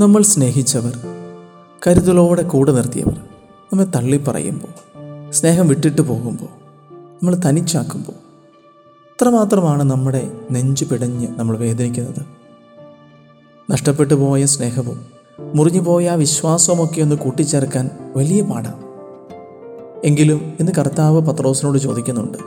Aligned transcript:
നമ്മൾ 0.00 0.22
സ്നേഹിച്ചവർ 0.22 0.98
കരുതലോടെ 1.86 2.42
കൂടെ 2.42 2.72
നിർത്തിയവർ 2.72 3.16
നമ്മെ 3.72 3.84
തള്ളി 3.84 4.24
പറയുമ്പോൾ 4.28 4.72
സ്നേഹം 5.32 5.68
വിട്ടിട്ട് 5.68 6.02
പോകുമ്പോൾ 6.02 6.48
നമ്മൾ 7.14 7.34
തനിച്ചാക്കുമ്പോൾ 7.34 8.12
അത്രമാത്രമാണ് 9.12 9.82
നമ്മുടെ 9.82 10.30
നെഞ്ചു 10.50 10.84
പിടഞ്ഞ് 10.84 11.28
നമ്മൾ 11.38 11.56
വേദനിക്കുന്നത്. 11.56 12.26
നഷ്ടപ്പെട്ടു 13.70 14.14
പോയ 14.14 14.46
സ്നേഹവും 14.46 15.06
മുറിഞ്ഞു 15.54 15.80
പോയ 15.80 16.10
വിശ്വാസവുമൊക്കെ 16.10 17.00
ഒന്ന് 17.00 17.16
കൂട്ടിച്ചേർക്കാൻ 17.16 17.90
വലിയ 18.16 18.42
പാടാണ് 18.42 18.82
എങ്കിലും 20.04 20.56
ഇന്ന് 20.60 20.72
കർത്താവ് 20.78 21.20
പത്രോസിനോട് 21.20 21.78
ചോദിക്കുന്നുണ്ട് 21.78 22.38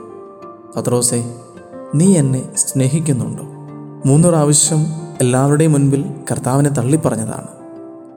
പത്രോസെ 0.76 1.36
നീ 1.94 2.16
എന്നെ 2.16 2.56
സ്നേഹിക്കുന്നുണ്ടോ? 2.56 3.44
മൂന്ന് 4.08 4.28
പ്രാവശ്യം 4.28 5.07
എല്ലാവരുടെയും 5.20 5.72
മുൻപിൽ 5.72 6.04
കർത്താവിനെ 6.30 6.70
തള്ളിപ്പറഞ്ഞതാണ്. 6.70 7.46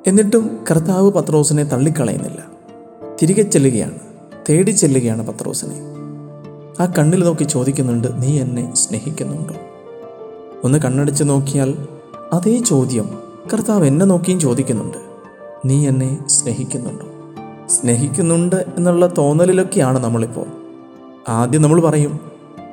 എന്നിട്ടും 0.08 0.64
കർത്താവ് 0.72 1.12
പത്രോസിനെ 1.12 1.64
തള്ളിക്കളയുന്നില്ല. 1.64 2.46
തിരികെ 3.22 3.42
ചെല്ലുകയാണ് 3.42 3.96
തേടി 4.50 4.72
ചെല്ലുകയാണ് 4.72 5.28
പത്രോസിനെ. 5.28 5.76
ആ 6.84 6.94
കണ്ണിൽ 6.98 7.24
നോക്കി 7.24 7.44
ചോദിക്കുന്നുണ്ട് 7.44 8.24
നീ 8.24 8.40
എന്നെ 8.40 8.76
സ്നേഹിക്കുന്നുണ്ടോ? 8.76 9.54
ഒന്ന് 10.64 10.80
കണ്ണടിച്ച് 10.80 11.24
നോക്കിയാൽ 11.24 11.88
അതേ 12.34 12.64
ചോദ്യം 12.64 13.20
കർത്താവ് 13.54 13.86
എന്നെ 13.86 14.06
നോക്കിയും 14.06 14.40
ചോദിക്കുന്നുണ്ട് 14.40 14.98
നീ 15.66 15.88
എന്നെ 15.88 16.28
സ്നേഹിക്കുന്നുണ്ടോ? 16.28 17.06
സ്നേഹിക്കുന്നുണ്ട് 17.68 18.66
എന്നുള്ള 18.78 19.14
തോന്നലിലൊക്കെയാണ് 19.18 20.04
നമ്മളിപ്പോൾ. 20.04 20.46
ആദ്യം 21.30 21.62
നമ്മൾ 21.62 21.82
പറയും 21.82 22.20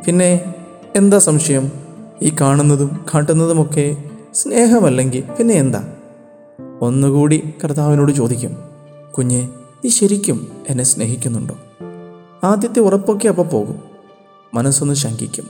പിന്നെ 0.06 0.54
എന്താ 0.96 1.18
സംശയം? 1.18 1.72
ഈ 2.22 2.32
കാണുന്നതും 2.40 3.04
കാട്ടുന്നതുമൊക്കെ 3.14 4.07
സ്നേഹമല്ലെങ്കിൽ 4.42 5.24
പിന്നെ 5.38 5.54
എന്താ? 5.54 5.94
ഒന്നുകൂടി 6.80 7.54
കർത്താവിനോട് 7.64 8.12
ചോദിക്കും 8.12 8.56
കുഞ്ഞെ 9.18 9.48
നീ 9.84 9.88
ശരിക്കും 9.88 10.52
എന്നെ 10.68 10.84
സ്നേഹിക്കുന്നുണ്ടോ? 10.84 11.56
ആദ്യത്തെ 12.44 12.80
ഉറപ്പൊക്കെ 12.80 13.28
അപ്പോൾ 13.28 13.42
പോകും. 13.42 13.82
മനസ്സൊന്ന് 14.54 14.94
ശങ്കിക്കും. 14.94 15.44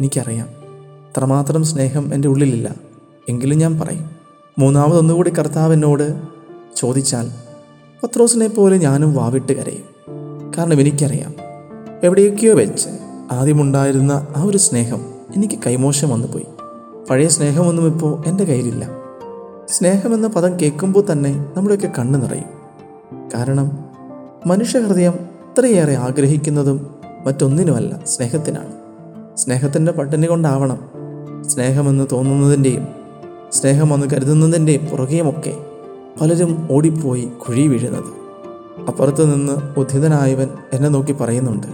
എനിക്കറിയാം. 0.00 0.48
അത്രമാത്രം 1.08 1.64
സ്നേഹം 1.64 2.14
എന്റെ 2.14 2.28
ഉള്ളിലില്ല. 2.28 2.74
എങ്കിലും 3.28 3.58
ഞാൻ 3.58 3.80
പറയും. 3.80 4.10
മൂന്നാമതൊന്നുകൂടി 4.58 5.30
കർത്താവ് 5.30 5.72
എന്നോട് 5.72 6.22
ചോദിച്ചാൽ 6.76 7.30
പത്രോസിനെ 8.02 8.48
പോലെ 8.48 8.76
ഞാനും 8.76 9.14
വാവിട്ട് 9.14 9.52
കരയും. 9.52 9.84
കാരണം 10.58 10.80
എനിക്കറിയാം 10.80 11.34
എവിടെയൊക്കെയോ 12.02 12.54
വെച്ച് 12.54 12.88
ആദ്യമുണ്ടായിരുന്ന 13.30 14.26
ആ 14.36 14.42
ഒരു 14.42 14.58
സ്നേഹം 14.58 15.00
എനിക്ക് 15.36 15.54
കൈമോശം 15.66 16.10
വന്നുപോയി. 16.10 16.46
പഴയ 17.10 17.28
സ്നേഹമൊന്നും 17.28 17.86
ഇപ്പോൾ 17.86 18.22
എന്റെ 18.26 18.44
കയ്യിലില്ല. 18.44 18.88
സ്നേഹമെന്ന 19.68 20.26
പദം 20.26 20.60
കേൾക്കുമ്പോൾ 20.60 21.12
തന്നെ 21.12 21.52
നമ്മുടെയൊക്കെ 21.56 21.92
കണ്ണു 21.98 22.18
നിറയും. 22.18 22.44
കാരണം 23.34 23.70
മനുഷ്യഹൃദയം 24.46 25.12
ഇത്രയേറെ 25.12 25.96
ആഗ്രഹിക്കുന്നതും 25.96 26.94
മറ്റൊന്നിനുമല്ല 27.26 28.00
സ്നേഹത്തിനാണ്. 28.06 28.72
സ്നേഹത്തിന്റെ 29.36 29.92
പട്ടിണി 29.92 30.26
കൊണ്ടാവണം 30.26 30.78
സ്നേഹമെന്ന് 31.48 32.06
തോന്നുന്നതിന്റെയും 32.12 32.88
സ്നേഹമെന്ന് 33.52 34.06
കരുതുന്നതിന്റെയും 34.12 34.86
പുറകെയുമൊക്കെ 34.86 35.56
പലരും 36.20 36.68
ഓടിപ്പോയി 36.70 37.24
കുഴി 37.24 37.66
വീഴുന്നത്. 37.66 38.12
അപ്പുറത്ത് 38.84 39.34
നിന്ന് 39.34 39.80
ഉദ്ധിതനായവൻ 39.80 40.48
എന്നെ 40.72 40.88
നോക്കി 40.88 41.12
പറയുന്നുണ്ട് 41.12 41.66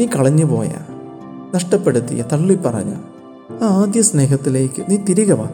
നീ 0.00 0.06
കളഞ്ഞുപോയ 0.06 0.70
നഷ്ടപ്പെടുത്തിയ 1.54 2.24
തള്ളിപ്പറഞ്ഞ 2.32 2.92
ആ 3.62 3.64
ആദ്യ 3.64 4.02
സ്നേഹത്തിലേക്ക് 4.02 4.82
നീ 4.90 4.96
തിരികെ 4.96 5.34
വാ. 5.34 5.50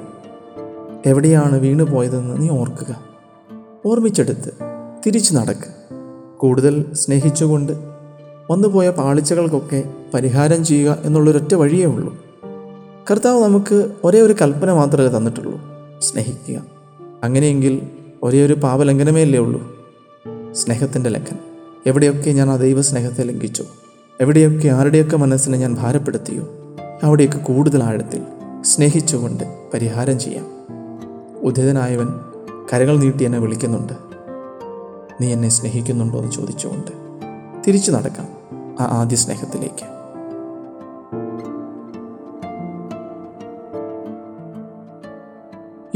എവിടെയാണ് 1.07 1.59
വീണു 1.59 1.85
പോയതെന്ന് 1.85 2.43
നീ 2.43 2.49
ഓർക്കുക. 2.49 3.01
ഓർമ്മിച്ചെടുത്ത് 3.87 4.53
തിരിച്ചു 5.07 5.34
നടക്ക്. 5.34 5.87
കൂടുതൽ 6.39 6.93
സ്നേഹിച്ചുകൊണ്ട് 6.93 7.73
വന്നുപോയ 8.51 8.91
പാളിച്ചകൾക്കൊക്കെ 8.91 9.85
പരിഹാരം 10.15 10.65
ചെയ്യുക 10.65 10.99
എന്നുള്ളൊരൊറ്റ 11.05 11.55
വഴിയേ 11.55 11.87
ഉള്ളൂ. 11.87 12.17
കർത്താവ് 13.11 13.45
നമുക്ക് 13.45 13.93
ഒരേ 14.05 14.21
ഒരു 14.21 14.33
കൽപ്പന 14.33 14.73
മാത്രമേ 14.73 15.19
തന്നിട്ടുള്ളൂ. 15.19 15.61
സ്നേഹിക്കുക. 15.99 16.62
അങ്ങനെയെങ്കിൽ 17.25 17.83
ഒരേ 18.23 18.47
ഒരു 18.47 18.53
പാപലംഘനമേ 18.53 19.23
അല്ലേ 19.23 19.39
ഉള്ളൂ. 19.39 19.77
സ്നേഹത്തിന്റെ 20.53 21.11
ലംഘനം 21.11 21.39
എവിടെയൊക്കെ 21.87 22.31
ഞാൻ 22.31 22.51
ആ 22.51 22.56
ദൈവ 22.56 22.83
സ്നേഹത്തെ 22.83 23.23
ലംഘിച്ചു? 23.23 23.65
എവിടെയൊക്കെ 24.21 24.69
ആരുടെയൊക്കെ 24.69 25.17
മനസ്സിനെ 25.17 25.59
ഞാൻ 25.59 25.75
ഭാരപ്പെടുത്തിയോ? 25.75 26.66
അവിടെയൊക്കെ 27.03 27.39
കൂടുതൽ 27.39 27.83
ആഴത്തിൽ 27.83 28.23
സ്നേഹിച്ചുകൊണ്ട് 28.61 29.45
പരിഹാരം 29.75 30.19
ചെയ്യാം. 30.19 30.47
ഉദിതനായവൻ 31.39 32.09
കരകൾ 32.73 32.99
നീട്ടി 32.99 33.25
എന്നെ 33.25 33.39
വിളിക്കുന്നുണ്ട്. 33.39 33.93
നീ 35.21 35.33
എന്നെ 35.33 35.49
സ്നേഹിക്കുന്നുണ്ടോ 35.49 36.19
എന്ന് 36.19 36.33
ചോദിച്ചുകൊണ്ട് 36.33 36.93
തിരിച്ചു 37.67 37.91
നടക്കാം 37.91 38.29
ആ 38.81 38.85
ആദ്യ 38.85 39.17
സ്നേഹത്തിലേക്ക്. 39.17 39.97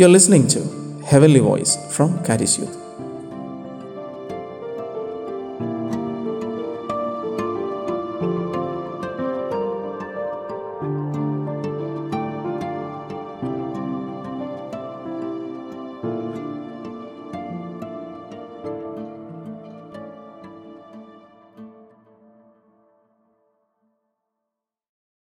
You 0.00 0.04
are 0.04 0.12
listening 0.12 0.54
to 0.54 0.60
heavenly 1.04 1.38
voice 1.38 1.78
from 1.90 2.14
Charis 2.28 2.60
Youth 2.60 2.79